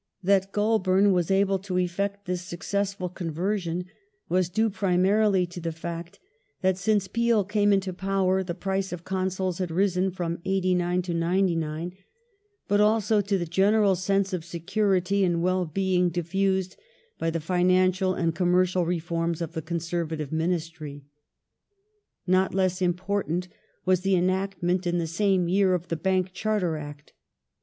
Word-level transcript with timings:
That 0.23 0.51
Goulburn 0.51 1.11
was 1.13 1.29
able 1.29 1.59
to 1.59 1.77
effect 1.77 2.25
this 2.25 2.41
successful 2.41 3.07
conversion 3.07 3.85
was 4.29 4.49
due 4.49 4.71
primarily 4.71 5.45
to 5.45 5.59
the 5.61 5.71
fact 5.71 6.17
that, 6.63 6.75
since 6.75 7.07
Peel 7.07 7.43
came 7.43 7.71
into 7.71 7.93
power, 7.93 8.41
the 8.43 8.55
price 8.55 8.91
of 8.91 9.03
Consols 9.05 9.59
had 9.59 9.69
risen 9.69 10.09
from 10.09 10.39
89 10.43 11.03
to 11.03 11.13
99, 11.13 11.95
but 12.67 12.81
also 12.81 13.21
to 13.21 13.37
the 13.37 13.45
general 13.45 13.95
sense 13.95 14.33
of 14.33 14.43
security 14.43 15.23
and 15.23 15.43
well 15.43 15.65
being 15.67 16.09
diffused 16.09 16.77
by 17.19 17.29
the 17.29 17.39
financial 17.39 18.15
and 18.15 18.33
commercial 18.33 18.81
i 18.89 18.93
eforms 18.93 19.39
of 19.39 19.53
the 19.53 19.61
Conservative 19.61 20.31
Ministiy. 20.31 21.03
Not 22.25 22.55
less 22.55 22.81
important 22.81 23.49
was 23.85 24.01
the 24.01 24.15
enactment, 24.15 24.87
in 24.87 24.97
the 24.97 25.05
same 25.05 25.47
year, 25.47 25.75
of 25.75 25.89
the 25.89 25.95
Bank 25.95 26.25
Bank 26.29 26.33
Charter 26.33 26.75
Act. 26.75 27.13